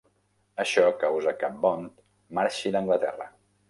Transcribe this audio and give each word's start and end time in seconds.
Això 0.63 0.85
causa 1.03 1.35
que 1.43 1.53
Bond 1.69 1.95
marxi 2.41 2.77
d'Anglaterra. 2.77 3.35